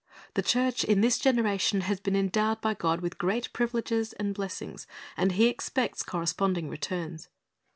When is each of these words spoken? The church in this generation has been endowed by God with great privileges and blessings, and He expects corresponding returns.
The 0.33 0.41
church 0.41 0.83
in 0.83 1.01
this 1.01 1.19
generation 1.19 1.81
has 1.81 1.99
been 1.99 2.15
endowed 2.15 2.59
by 2.59 2.73
God 2.73 3.01
with 3.01 3.19
great 3.19 3.53
privileges 3.53 4.13
and 4.13 4.33
blessings, 4.33 4.87
and 5.15 5.33
He 5.33 5.45
expects 5.45 6.01
corresponding 6.01 6.69
returns. 6.69 7.29